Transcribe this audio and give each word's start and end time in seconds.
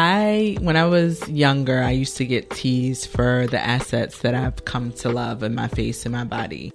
I, 0.00 0.56
when 0.60 0.76
I 0.76 0.84
was 0.84 1.28
younger, 1.28 1.82
I 1.82 1.90
used 1.90 2.18
to 2.18 2.24
get 2.24 2.50
teased 2.50 3.08
for 3.08 3.48
the 3.48 3.58
assets 3.58 4.20
that 4.20 4.32
I've 4.32 4.64
come 4.64 4.92
to 4.92 5.08
love 5.08 5.42
in 5.42 5.56
my 5.56 5.66
face 5.66 6.06
and 6.06 6.12
my 6.12 6.22
body. 6.22 6.70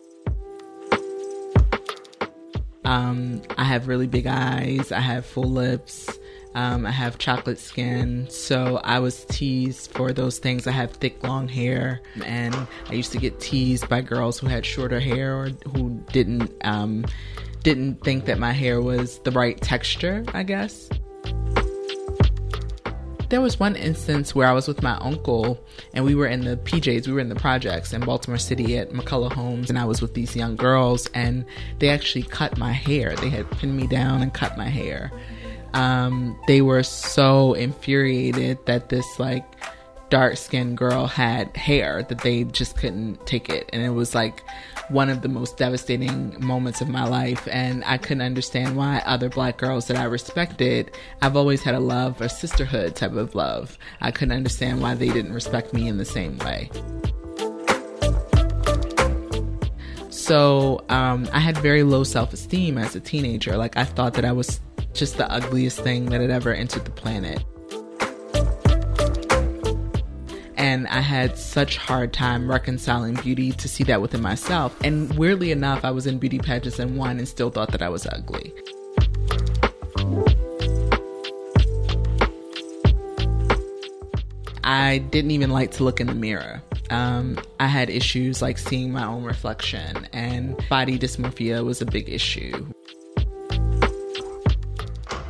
Um, 2.83 3.41
I 3.57 3.63
have 3.63 3.87
really 3.87 4.07
big 4.07 4.27
eyes. 4.27 4.91
I 4.91 4.99
have 4.99 5.25
full 5.25 5.49
lips. 5.49 6.19
Um, 6.53 6.85
I 6.85 6.91
have 6.91 7.17
chocolate 7.17 7.59
skin. 7.59 8.27
So 8.29 8.81
I 8.83 8.99
was 8.99 9.23
teased 9.29 9.91
for 9.93 10.11
those 10.11 10.37
things. 10.37 10.67
I 10.67 10.71
have 10.71 10.91
thick, 10.91 11.23
long 11.23 11.47
hair. 11.47 12.01
And 12.25 12.53
I 12.89 12.93
used 12.93 13.13
to 13.13 13.19
get 13.19 13.39
teased 13.39 13.87
by 13.87 14.01
girls 14.01 14.37
who 14.37 14.47
had 14.47 14.65
shorter 14.65 14.99
hair 14.99 15.33
or 15.33 15.47
who 15.73 16.03
didn't, 16.11 16.51
um, 16.65 17.05
didn't 17.63 18.03
think 18.03 18.25
that 18.25 18.37
my 18.37 18.51
hair 18.51 18.81
was 18.81 19.19
the 19.19 19.31
right 19.31 19.61
texture, 19.61 20.25
I 20.33 20.43
guess 20.43 20.89
there 23.33 23.41
was 23.41 23.59
one 23.59 23.75
instance 23.75 24.35
where 24.35 24.47
I 24.47 24.51
was 24.51 24.67
with 24.67 24.83
my 24.83 24.95
uncle 24.97 25.59
and 25.95 26.05
we 26.05 26.13
were 26.13 26.27
in 26.27 26.41
the 26.41 26.55
PJs, 26.55 27.07
we 27.07 27.13
were 27.13 27.19
in 27.19 27.29
the 27.29 27.35
projects 27.35 27.91
in 27.91 28.01
Baltimore 28.01 28.37
City 28.37 28.77
at 28.77 28.91
McCulloh 28.91 29.33
Homes, 29.33 29.71
and 29.71 29.79
I 29.79 29.85
was 29.85 30.03
with 30.03 30.13
these 30.13 30.35
young 30.35 30.55
girls 30.55 31.07
and 31.15 31.43
they 31.79 31.89
actually 31.89 32.21
cut 32.21 32.59
my 32.59 32.71
hair. 32.71 33.15
They 33.15 33.29
had 33.29 33.49
pinned 33.49 33.75
me 33.75 33.87
down 33.87 34.21
and 34.21 34.31
cut 34.31 34.55
my 34.55 34.69
hair. 34.69 35.11
Um, 35.73 36.39
they 36.45 36.61
were 36.61 36.83
so 36.83 37.53
infuriated 37.53 38.63
that 38.67 38.89
this 38.89 39.17
like 39.17 39.45
dark 40.13 40.37
skinned 40.37 40.77
girl 40.77 41.07
had 41.07 41.57
hair 41.57 42.03
that 42.03 42.19
they 42.19 42.43
just 42.43 42.77
couldn't 42.77 43.25
take 43.25 43.49
it. 43.49 43.67
And 43.73 43.81
it 43.81 43.89
was 43.89 44.13
like 44.13 44.43
one 44.89 45.09
of 45.09 45.23
the 45.23 45.27
most 45.27 45.57
devastating 45.57 46.35
moments 46.39 46.81
of 46.81 46.87
my 46.87 47.03
life. 47.03 47.47
And 47.51 47.83
I 47.83 47.97
couldn't 47.97 48.21
understand 48.21 48.77
why 48.77 49.01
other 49.07 49.27
black 49.27 49.57
girls 49.57 49.87
that 49.87 49.97
I 49.97 50.03
respected, 50.03 50.95
I've 51.23 51.35
always 51.35 51.63
had 51.63 51.73
a 51.73 51.79
love, 51.79 52.21
a 52.21 52.29
sisterhood 52.29 52.95
type 52.95 53.13
of 53.13 53.33
love. 53.33 53.79
I 54.01 54.11
couldn't 54.11 54.37
understand 54.37 54.83
why 54.83 54.93
they 54.93 55.09
didn't 55.09 55.33
respect 55.33 55.73
me 55.73 55.87
in 55.87 55.97
the 55.97 56.05
same 56.05 56.37
way. 56.37 56.69
So 60.11 60.85
um, 60.89 61.27
I 61.33 61.39
had 61.39 61.57
very 61.57 61.81
low 61.81 62.03
self 62.03 62.33
esteem 62.33 62.77
as 62.77 62.95
a 62.95 62.99
teenager. 62.99 63.57
Like 63.57 63.77
I 63.77 63.83
thought 63.83 64.13
that 64.13 64.25
I 64.25 64.31
was 64.31 64.59
just 64.93 65.17
the 65.17 65.27
ugliest 65.31 65.79
thing 65.79 66.05
that 66.11 66.21
had 66.21 66.29
ever 66.29 66.53
entered 66.53 66.85
the 66.85 66.91
planet. 66.91 67.43
And 70.63 70.87
I 70.87 71.01
had 71.01 71.37
such 71.37 71.75
hard 71.75 72.13
time 72.13 72.49
reconciling 72.49 73.15
beauty 73.15 73.51
to 73.51 73.67
see 73.67 73.83
that 73.83 74.01
within 74.01 74.21
myself. 74.21 74.73
And 74.81 75.13
weirdly 75.17 75.51
enough, 75.51 75.83
I 75.83 75.91
was 75.91 76.07
in 76.07 76.19
beauty 76.19 76.39
pageants 76.39 76.79
and 76.79 76.95
won 76.95 77.17
and 77.17 77.27
still 77.27 77.49
thought 77.49 77.73
that 77.73 77.81
I 77.81 77.89
was 77.89 78.07
ugly. 78.07 78.53
I 84.63 84.99
didn't 84.99 85.31
even 85.31 85.49
like 85.49 85.71
to 85.71 85.83
look 85.83 85.99
in 85.99 86.07
the 86.07 86.15
mirror. 86.15 86.63
Um, 86.89 87.37
I 87.59 87.67
had 87.67 87.89
issues 87.89 88.41
like 88.41 88.57
seeing 88.57 88.93
my 88.93 89.03
own 89.03 89.25
reflection, 89.25 90.07
and 90.13 90.55
body 90.69 90.97
dysmorphia 90.97 91.65
was 91.65 91.81
a 91.81 91.85
big 91.85 92.07
issue. 92.07 92.65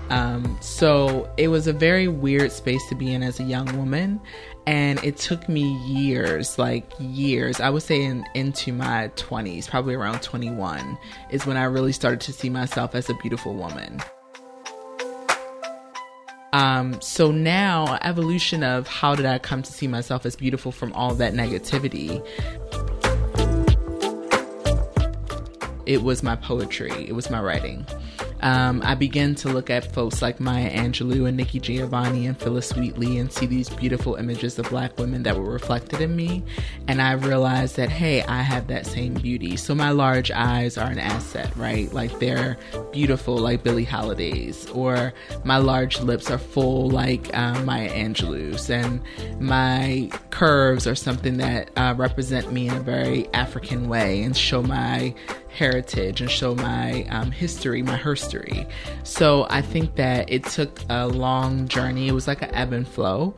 Um, 0.09 0.57
so 0.61 1.29
it 1.37 1.47
was 1.47 1.67
a 1.67 1.73
very 1.73 2.07
weird 2.07 2.51
space 2.51 2.87
to 2.89 2.95
be 2.95 3.13
in 3.13 3.23
as 3.23 3.39
a 3.39 3.43
young 3.43 3.77
woman. 3.77 4.21
And 4.65 5.03
it 5.03 5.17
took 5.17 5.49
me 5.49 5.73
years, 5.85 6.57
like 6.57 6.89
years, 6.99 7.59
I 7.59 7.69
would 7.69 7.83
say 7.83 8.03
in, 8.03 8.23
into 8.33 8.71
my 8.71 9.11
20s, 9.15 9.67
probably 9.67 9.93
around 9.93 10.21
21, 10.21 10.97
is 11.31 11.45
when 11.45 11.57
I 11.57 11.65
really 11.65 11.91
started 11.91 12.21
to 12.21 12.33
see 12.33 12.49
myself 12.49 12.95
as 12.95 13.09
a 13.09 13.13
beautiful 13.15 13.55
woman. 13.55 13.99
Um, 16.53 17.01
so 17.01 17.31
now, 17.31 17.97
evolution 18.03 18.63
of 18.63 18.87
how 18.87 19.15
did 19.15 19.25
I 19.25 19.39
come 19.39 19.63
to 19.63 19.73
see 19.73 19.87
myself 19.87 20.25
as 20.25 20.35
beautiful 20.35 20.71
from 20.71 20.93
all 20.93 21.15
that 21.15 21.33
negativity? 21.33 22.25
It 25.85 26.03
was 26.03 26.23
my 26.23 26.37
poetry, 26.37 26.91
it 27.07 27.13
was 27.13 27.29
my 27.29 27.41
writing 27.41 27.85
um, 28.43 28.81
I 28.83 28.93
began 28.93 29.35
to 29.35 29.47
look 29.47 29.69
at 29.69 29.93
folks 29.93 30.21
like 30.21 30.41
Maya 30.41 30.69
Angelou 30.69 31.29
and 31.29 31.37
Nikki 31.37 31.61
Giovanni 31.61 32.27
and 32.27 32.37
Phillis 32.37 32.75
Wheatley 32.75 33.17
and 33.17 33.31
see 33.31 33.45
these 33.45 33.69
beautiful 33.69 34.15
images 34.15 34.59
of 34.59 34.69
black 34.69 34.99
women 34.99 35.23
that 35.23 35.37
were 35.37 35.49
reflected 35.49 36.01
in 36.01 36.13
me. 36.13 36.43
And 36.89 37.01
I 37.01 37.13
realized 37.13 37.77
that, 37.77 37.89
hey, 37.89 38.21
I 38.23 38.41
have 38.41 38.67
that 38.67 38.85
same 38.85 39.13
beauty. 39.13 39.55
So 39.55 39.73
my 39.73 39.91
large 39.91 40.29
eyes 40.29 40.77
are 40.77 40.91
an 40.91 40.99
asset, 40.99 41.55
right? 41.55 41.91
Like 41.93 42.19
they're 42.19 42.57
beautiful, 42.91 43.37
like 43.37 43.63
Billie 43.63 43.85
Holiday's, 43.85 44.69
or 44.71 45.13
my 45.45 45.55
large 45.55 46.01
lips 46.01 46.29
are 46.29 46.37
full, 46.37 46.89
like 46.89 47.35
um, 47.37 47.63
Maya 47.63 47.89
Angelou's, 47.91 48.69
and 48.69 49.01
my 49.39 50.09
curves 50.31 50.85
are 50.85 50.95
something 50.95 51.37
that 51.37 51.69
uh, 51.77 51.93
represent 51.95 52.51
me 52.51 52.67
in 52.67 52.73
a 52.73 52.81
very 52.81 53.33
African 53.33 53.87
way 53.87 54.21
and 54.21 54.35
show 54.35 54.61
my 54.61 55.15
heritage 55.53 56.21
and 56.21 56.29
show 56.29 56.55
my 56.55 57.03
um, 57.09 57.31
history, 57.31 57.81
my 57.81 57.97
herstory. 57.97 58.69
So 59.03 59.45
I 59.49 59.61
think 59.61 59.95
that 59.95 60.29
it 60.29 60.43
took 60.45 60.79
a 60.89 61.07
long 61.07 61.67
journey. 61.67 62.07
It 62.07 62.13
was 62.13 62.27
like 62.27 62.41
an 62.41 62.53
ebb 62.53 62.73
and 62.73 62.87
flow. 62.87 63.35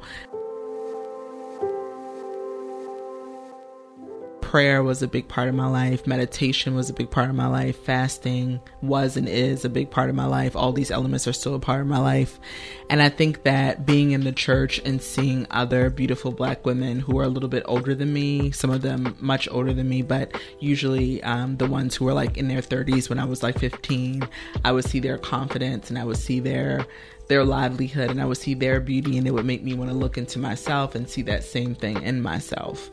Prayer 4.55 4.81
was 4.81 5.01
a 5.01 5.07
big 5.09 5.27
part 5.27 5.49
of 5.49 5.53
my 5.53 5.67
life. 5.67 6.07
Meditation 6.07 6.75
was 6.75 6.89
a 6.89 6.93
big 6.93 7.11
part 7.11 7.29
of 7.29 7.35
my 7.35 7.45
life. 7.45 7.75
Fasting 7.83 8.57
was 8.81 9.17
and 9.17 9.27
is 9.27 9.65
a 9.65 9.69
big 9.69 9.91
part 9.91 10.09
of 10.09 10.15
my 10.15 10.25
life. 10.25 10.55
All 10.55 10.71
these 10.71 10.91
elements 10.91 11.27
are 11.27 11.33
still 11.33 11.55
a 11.55 11.59
part 11.59 11.81
of 11.81 11.87
my 11.87 11.97
life. 11.97 12.39
And 12.89 13.01
I 13.01 13.09
think 13.09 13.43
that 13.43 13.85
being 13.85 14.11
in 14.11 14.21
the 14.21 14.31
church 14.31 14.79
and 14.85 15.01
seeing 15.01 15.45
other 15.51 15.89
beautiful 15.89 16.31
black 16.31 16.65
women 16.65 17.01
who 17.01 17.19
are 17.19 17.25
a 17.25 17.27
little 17.27 17.49
bit 17.49 17.63
older 17.65 17.93
than 17.93 18.13
me, 18.13 18.51
some 18.51 18.69
of 18.69 18.81
them 18.81 19.17
much 19.19 19.49
older 19.51 19.73
than 19.73 19.89
me, 19.89 20.03
but 20.03 20.33
usually 20.61 21.21
um, 21.23 21.57
the 21.57 21.67
ones 21.67 21.93
who 21.93 22.05
were 22.05 22.13
like 22.13 22.37
in 22.37 22.47
their 22.47 22.61
30s 22.61 23.09
when 23.09 23.19
I 23.19 23.25
was 23.25 23.43
like 23.43 23.59
15, 23.59 24.25
I 24.63 24.71
would 24.71 24.85
see 24.85 25.01
their 25.01 25.17
confidence 25.17 25.89
and 25.89 25.99
I 25.99 26.05
would 26.05 26.15
see 26.15 26.39
their 26.39 26.87
their 27.27 27.43
livelihood 27.43 28.09
and 28.09 28.21
I 28.21 28.25
would 28.25 28.37
see 28.37 28.53
their 28.53 28.79
beauty 28.79 29.17
and 29.17 29.27
it 29.27 29.31
would 29.31 29.45
make 29.45 29.63
me 29.63 29.73
want 29.73 29.91
to 29.91 29.97
look 29.97 30.17
into 30.17 30.39
myself 30.39 30.95
and 30.95 31.09
see 31.09 31.23
that 31.23 31.43
same 31.43 31.75
thing 31.75 32.01
in 32.03 32.21
myself. 32.21 32.89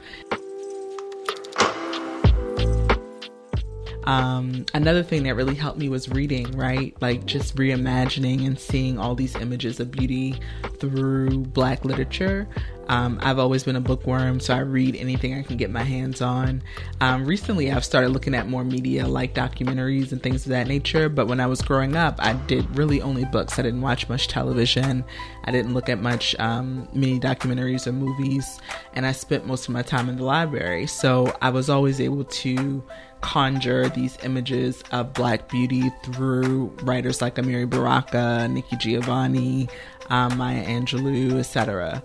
Um, 4.05 4.67
another 4.75 5.03
thing 5.03 5.23
that 5.25 5.35
really 5.35 5.55
helped 5.55 5.79
me 5.79 5.89
was 5.89 6.09
reading, 6.09 6.51
right? 6.53 6.95
Like 7.01 7.25
just 7.25 7.57
reimagining 7.57 8.47
and 8.47 8.59
seeing 8.59 8.99
all 8.99 9.15
these 9.15 9.37
images 9.37 9.81
of 9.81 9.91
beauty 9.91 10.41
through 10.79 11.45
Black 11.47 11.85
literature. 11.85 12.49
Um, 12.88 13.19
I've 13.23 13.38
always 13.38 13.64
been 13.64 13.76
a 13.76 13.81
bookworm, 13.81 14.40
so 14.40 14.55
I 14.55 14.58
read 14.58 14.96
anything 14.96 15.34
I 15.34 15.43
can 15.43 15.56
get 15.56 15.70
my 15.70 15.82
hands 15.82 16.20
on. 16.20 16.62
Um, 17.00 17.25
recently, 17.25 17.70
I've 17.70 17.84
started 17.84 18.11
looking 18.11 18.34
at 18.34 18.49
more 18.49 18.64
media 18.64 19.06
like 19.06 19.34
documentaries 19.34 20.12
and 20.12 20.23
things 20.23 20.44
of 20.44 20.50
that 20.50 20.67
nature. 20.67 21.08
But 21.08 21.26
when 21.26 21.40
I 21.40 21.46
was 21.46 21.62
growing 21.62 21.96
up, 21.96 22.17
I 22.19 22.34
did 22.34 22.76
really 22.76 23.00
only 23.00 23.25
books. 23.25 23.58
I 23.58 23.62
didn't 23.62 23.81
watch 23.81 24.08
much 24.08 24.29
television. 24.29 25.05
I 25.44 25.52
didn't 25.52 25.75
look 25.75 25.88
at 25.88 26.00
much 26.00 26.34
um, 26.38 26.88
mini 26.93 27.19
documentaries 27.19 27.87
or 27.87 27.93
movies. 27.93 28.61
And 28.94 29.06
I 29.06 29.12
spent 29.12 29.46
most 29.46 29.69
of 29.69 29.75
my 29.75 29.82
time 29.82 30.08
in 30.08 30.17
the 30.17 30.25
library. 30.25 30.87
So 30.87 31.34
I 31.40 31.50
was 31.50 31.70
always 31.70 32.00
able 32.00 32.25
to 32.25 32.82
conjure 33.20 33.88
these 33.88 34.19
images 34.25 34.82
of 34.90 35.14
black 35.14 35.49
beauty 35.49 35.90
through 36.02 36.67
writers 36.82 37.23
like 37.23 37.37
Amiri 37.37 37.70
Baraka, 37.70 38.49
Nikki 38.49 38.76
Giovanni, 38.76 39.69
um, 40.11 40.37
Maya 40.37 40.64
Angelou, 40.67 41.38
etc. 41.38 42.02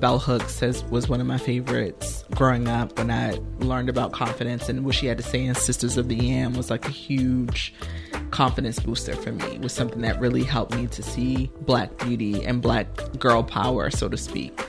Bell 0.00 0.18
Hooks 0.18 0.60
has, 0.60 0.84
was 0.84 1.08
one 1.08 1.20
of 1.20 1.26
my 1.26 1.38
favorites 1.38 2.24
growing 2.34 2.68
up 2.68 2.98
when 2.98 3.10
I 3.10 3.38
learned 3.60 3.88
about 3.88 4.12
confidence 4.12 4.68
and 4.68 4.84
what 4.84 4.94
she 4.94 5.06
had 5.06 5.16
to 5.16 5.24
say 5.24 5.42
in 5.44 5.54
Sisters 5.54 5.96
of 5.96 6.08
the 6.08 6.16
Yam 6.16 6.52
was 6.52 6.70
like 6.70 6.86
a 6.86 6.90
huge 6.90 7.72
confidence 8.30 8.78
booster 8.80 9.16
for 9.16 9.32
me. 9.32 9.44
It 9.54 9.60
was 9.62 9.72
something 9.72 10.02
that 10.02 10.20
really 10.20 10.42
helped 10.42 10.74
me 10.74 10.88
to 10.88 11.02
see 11.02 11.50
black 11.62 11.96
beauty 11.98 12.44
and 12.44 12.60
black 12.60 12.86
girl 13.18 13.42
power, 13.42 13.90
so 13.90 14.08
to 14.08 14.16
speak. 14.18 14.60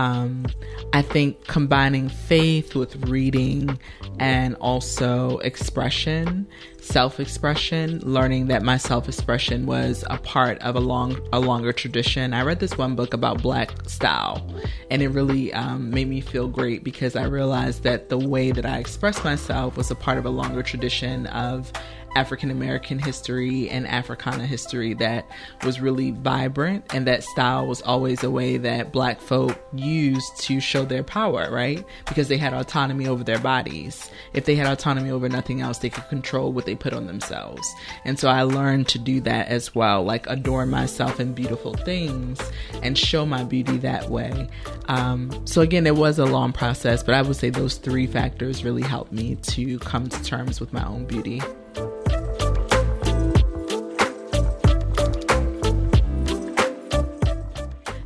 Um, 0.00 0.46
I 0.94 1.02
think 1.02 1.46
combining 1.46 2.08
faith 2.08 2.74
with 2.74 3.10
reading 3.10 3.78
and 4.18 4.54
also 4.54 5.36
expression, 5.40 6.48
self-expression, 6.80 8.00
learning 8.02 8.46
that 8.46 8.62
my 8.62 8.78
self-expression 8.78 9.66
was 9.66 10.02
a 10.08 10.16
part 10.16 10.58
of 10.60 10.74
a 10.74 10.80
long, 10.80 11.20
a 11.34 11.38
longer 11.38 11.74
tradition. 11.74 12.32
I 12.32 12.40
read 12.44 12.60
this 12.60 12.78
one 12.78 12.96
book 12.96 13.12
about 13.12 13.42
Black 13.42 13.72
style, 13.90 14.42
and 14.90 15.02
it 15.02 15.08
really 15.08 15.52
um, 15.52 15.90
made 15.90 16.08
me 16.08 16.22
feel 16.22 16.48
great 16.48 16.82
because 16.82 17.14
I 17.14 17.24
realized 17.24 17.82
that 17.82 18.08
the 18.08 18.18
way 18.18 18.52
that 18.52 18.64
I 18.64 18.78
expressed 18.78 19.22
myself 19.22 19.76
was 19.76 19.90
a 19.90 19.94
part 19.94 20.16
of 20.16 20.24
a 20.24 20.30
longer 20.30 20.62
tradition 20.62 21.26
of 21.26 21.70
African 22.16 22.50
American 22.50 22.98
history 22.98 23.68
and 23.70 23.86
Africana 23.86 24.46
history 24.46 24.94
that 24.94 25.26
was 25.64 25.80
really 25.80 26.10
vibrant, 26.10 26.84
and 26.94 27.06
that 27.06 27.22
style 27.22 27.66
was 27.66 27.82
always 27.82 28.24
a 28.24 28.30
way 28.30 28.56
that 28.56 28.92
black 28.92 29.20
folk 29.20 29.58
used 29.72 30.36
to 30.38 30.60
show 30.60 30.84
their 30.84 31.04
power, 31.04 31.50
right? 31.50 31.84
Because 32.06 32.28
they 32.28 32.36
had 32.36 32.52
autonomy 32.52 33.06
over 33.06 33.22
their 33.22 33.38
bodies. 33.38 34.10
If 34.32 34.44
they 34.44 34.56
had 34.56 34.66
autonomy 34.66 35.10
over 35.10 35.28
nothing 35.28 35.60
else, 35.60 35.78
they 35.78 35.90
could 35.90 36.08
control 36.08 36.52
what 36.52 36.66
they 36.66 36.74
put 36.74 36.92
on 36.92 37.06
themselves. 37.06 37.66
And 38.04 38.18
so 38.18 38.28
I 38.28 38.42
learned 38.42 38.88
to 38.88 38.98
do 38.98 39.20
that 39.22 39.48
as 39.48 39.74
well, 39.74 40.02
like 40.02 40.26
adorn 40.28 40.70
myself 40.70 41.20
in 41.20 41.32
beautiful 41.32 41.74
things 41.74 42.40
and 42.82 42.98
show 42.98 43.24
my 43.24 43.44
beauty 43.44 43.76
that 43.78 44.08
way. 44.08 44.48
Um, 44.88 45.46
so 45.46 45.60
again, 45.62 45.86
it 45.86 45.96
was 45.96 46.18
a 46.18 46.26
long 46.26 46.52
process, 46.52 47.02
but 47.02 47.14
I 47.14 47.22
would 47.22 47.36
say 47.36 47.50
those 47.50 47.76
three 47.76 48.06
factors 48.06 48.64
really 48.64 48.82
helped 48.82 49.12
me 49.12 49.36
to 49.36 49.78
come 49.78 50.08
to 50.08 50.22
terms 50.24 50.60
with 50.60 50.72
my 50.72 50.84
own 50.84 51.04
beauty. 51.04 51.40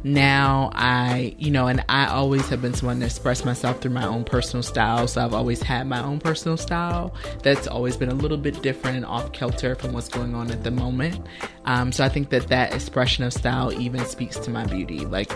Now 0.04 0.70
I, 0.74 1.34
you 1.38 1.50
know, 1.50 1.66
and 1.66 1.82
I 1.88 2.06
always 2.06 2.46
have 2.50 2.60
been 2.60 2.74
someone 2.74 3.00
to 3.00 3.06
express 3.06 3.44
myself 3.44 3.80
through 3.80 3.92
my 3.92 4.06
own 4.06 4.24
personal 4.24 4.62
style. 4.62 5.08
So 5.08 5.24
I've 5.24 5.32
always 5.32 5.62
had 5.62 5.86
my 5.86 6.02
own 6.02 6.20
personal 6.20 6.58
style 6.58 7.14
that's 7.42 7.66
always 7.66 7.96
been 7.96 8.10
a 8.10 8.14
little 8.14 8.36
bit 8.36 8.60
different 8.62 8.98
and 8.98 9.06
off 9.06 9.32
kilter 9.32 9.74
from 9.74 9.94
what's 9.94 10.08
going 10.08 10.34
on 10.34 10.50
at 10.50 10.62
the 10.62 10.70
moment. 10.70 11.26
Um, 11.64 11.90
so 11.90 12.04
I 12.04 12.10
think 12.10 12.28
that 12.30 12.48
that 12.48 12.74
expression 12.74 13.24
of 13.24 13.32
style 13.32 13.72
even 13.72 14.04
speaks 14.04 14.38
to 14.40 14.50
my 14.50 14.66
beauty. 14.66 15.06
Like 15.06 15.32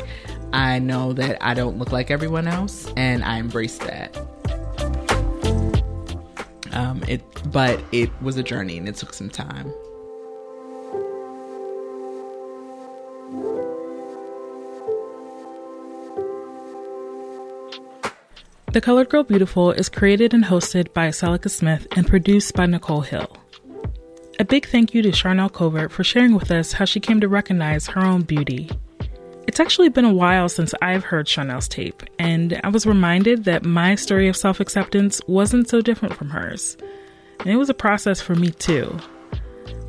I 0.52 0.78
know 0.78 1.14
that 1.14 1.42
I 1.42 1.54
don't 1.54 1.78
look 1.78 1.90
like 1.90 2.10
everyone 2.10 2.46
else, 2.46 2.92
and 2.96 3.24
I 3.24 3.38
embrace 3.38 3.78
that. 3.78 4.16
Um, 6.72 7.02
it, 7.08 7.22
but 7.50 7.82
it 7.92 8.10
was 8.22 8.36
a 8.36 8.42
journey 8.42 8.76
and 8.76 8.88
it 8.88 8.96
took 8.96 9.14
some 9.14 9.30
time. 9.30 9.72
The 18.72 18.82
Colored 18.82 19.08
Girl 19.08 19.24
Beautiful 19.24 19.72
is 19.72 19.88
created 19.88 20.34
and 20.34 20.44
hosted 20.44 20.92
by 20.92 21.08
Aseloka 21.08 21.48
Smith 21.48 21.86
and 21.96 22.06
produced 22.06 22.52
by 22.54 22.66
Nichole 22.66 23.06
Hill. 23.06 23.34
A 24.38 24.44
big 24.44 24.66
thank 24.66 24.92
you 24.92 25.00
to 25.00 25.08
Charnell 25.08 25.50
Covert 25.50 25.90
for 25.90 26.04
sharing 26.04 26.34
with 26.34 26.50
us 26.50 26.72
how 26.72 26.84
she 26.84 27.00
came 27.00 27.18
to 27.20 27.28
recognize 27.28 27.86
her 27.86 28.04
own 28.04 28.22
beauty. 28.22 28.68
It's 29.46 29.58
actually 29.58 29.88
been 29.88 30.04
a 30.04 30.12
while 30.12 30.50
since 30.50 30.74
I've 30.82 31.02
heard 31.02 31.26
Charnell's 31.26 31.66
tape, 31.66 32.02
and 32.18 32.60
I 32.62 32.68
was 32.68 32.84
reminded 32.84 33.44
that 33.44 33.64
my 33.64 33.94
story 33.94 34.28
of 34.28 34.36
self 34.36 34.60
acceptance 34.60 35.22
wasn't 35.26 35.70
so 35.70 35.80
different 35.80 36.14
from 36.14 36.28
hers. 36.28 36.76
And 37.40 37.48
it 37.48 37.56
was 37.56 37.70
a 37.70 37.74
process 37.74 38.20
for 38.20 38.34
me 38.34 38.50
too. 38.50 38.94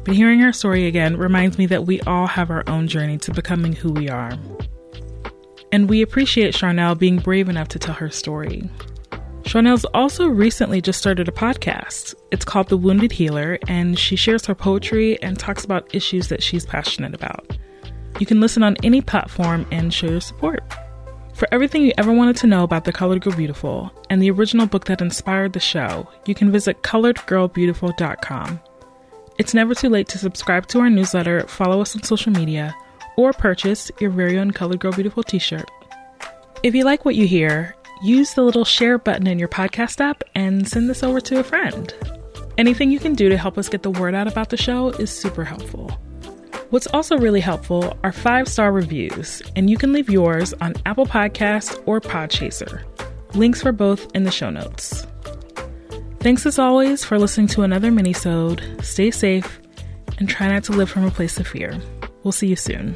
But 0.06 0.16
hearing 0.16 0.40
her 0.40 0.54
story 0.54 0.88
again 0.88 1.18
reminds 1.18 1.58
me 1.58 1.66
that 1.66 1.86
we 1.86 2.00
all 2.02 2.28
have 2.28 2.50
our 2.50 2.64
own 2.70 2.88
journey 2.88 3.18
to 3.20 3.34
becoming 3.34 3.74
who 3.74 3.92
we 3.92 4.08
are. 4.08 4.32
And 5.72 5.90
we 5.90 6.02
appreciate 6.02 6.56
Charnell 6.56 6.98
being 6.98 7.18
brave 7.18 7.50
enough 7.50 7.68
to 7.70 7.80
tell 7.80 7.96
her 7.96 8.10
story. 8.10 8.70
Charnell's 9.44 9.86
also 9.94 10.28
recently 10.28 10.82
just 10.82 11.00
started 11.00 11.28
a 11.28 11.32
podcast. 11.32 12.14
It's 12.32 12.46
called 12.46 12.70
The 12.70 12.78
Wounded 12.78 13.12
Healer, 13.12 13.58
and 13.68 13.98
she 13.98 14.16
shares 14.16 14.46
her 14.46 14.56
poetry 14.56 15.22
and 15.24 15.40
talks 15.40 15.66
about 15.66 15.94
issues 15.94 16.28
that 16.28 16.44
she's 16.44 16.66
passionate 16.66 17.16
about. 17.16 17.58
You 18.20 18.26
can 18.26 18.42
listen 18.42 18.64
on 18.64 18.78
any 18.84 19.02
platform 19.02 19.66
and 19.72 19.94
show 19.94 20.08
your 20.08 20.22
support. 20.22 20.64
For 21.34 21.48
everything 21.52 21.84
you 21.84 21.94
ever 21.98 22.12
wanted 22.12 22.36
to 22.38 22.48
know 22.48 22.64
about 22.64 22.84
The 22.84 22.92
Colored 22.92 23.22
Girl 23.22 23.34
Beautiful 23.34 23.92
and 24.10 24.22
the 24.22 24.30
original 24.30 24.68
book 24.68 24.86
that 24.86 25.02
inspired 25.02 25.54
the 25.54 25.60
show, 25.60 26.08
you 26.26 26.36
can 26.36 26.52
visit 26.52 26.84
coloredgirlbeautiful.com. 26.84 28.60
It's 29.38 29.54
never 29.54 29.74
too 29.74 29.88
late 29.88 30.10
to 30.10 30.18
subscribe 30.18 30.68
to 30.68 30.82
our 30.82 30.90
newsletter, 30.90 31.48
follow 31.48 31.80
us 31.82 31.96
on 31.96 32.04
social 32.04 32.34
media, 32.34 32.76
or 33.20 33.34
purchase 33.34 33.92
your 34.00 34.12
very 34.12 34.40
own 34.40 34.52
Colored 34.52 34.80
Girl 34.80 34.94
Beautiful 34.94 35.24
t 35.24 35.40
shirt. 35.40 35.70
If 36.64 36.74
you 36.74 36.86
like 36.86 37.04
what 37.04 37.16
you 37.16 37.28
hear, 37.28 37.76
use 38.02 38.34
the 38.34 38.44
little 38.44 38.64
share 38.64 38.98
button 38.98 39.28
in 39.28 39.38
your 39.38 39.50
podcast 39.50 40.00
app 40.00 40.24
and 40.36 40.66
send 40.66 40.90
this 40.90 41.04
over 41.04 41.20
to 41.20 41.40
a 41.40 41.44
friend. 41.44 41.94
Anything 42.58 42.92
you 42.92 43.00
can 43.00 43.16
do 43.16 43.28
to 43.28 43.38
help 43.38 43.58
us 43.58 43.68
get 43.68 43.84
the 43.84 43.92
word 43.92 44.16
out 44.16 44.30
about 44.30 44.52
the 44.52 44.58
show 44.58 44.92
is 44.92 45.12
super 45.12 45.44
helpful. 45.44 45.90
What's 46.70 46.88
also 46.88 47.18
really 47.18 47.42
helpful 47.42 47.98
are 48.06 48.14
five 48.14 48.48
star 48.48 48.72
reviews, 48.72 49.42
and 49.58 49.70
you 49.70 49.76
can 49.76 49.92
leave 49.92 50.10
yours 50.10 50.54
on 50.62 50.76
Apple 50.86 51.06
Podcasts 51.06 51.78
or 51.86 52.00
Podchaser. 52.00 52.84
Links 53.36 53.62
for 53.62 53.74
both 53.74 54.08
in 54.16 54.24
the 54.24 54.32
show 54.32 54.50
notes. 54.50 55.06
Thanks 56.22 56.46
as 56.46 56.58
always 56.58 57.04
for 57.04 57.20
listening 57.20 57.48
to 57.48 57.64
another 57.64 57.92
minisode. 57.92 58.82
Stay 58.82 59.12
safe 59.12 59.60
and 60.20 60.30
try 60.30 60.48
not 60.48 60.64
to 60.66 60.72
live 60.72 60.90
from 60.90 61.04
a 61.04 61.12
place 61.12 61.38
of 61.38 61.48
fear. 61.48 61.78
We'll 62.24 62.32
see 62.32 62.48
you 62.48 62.56
soon. 62.56 62.96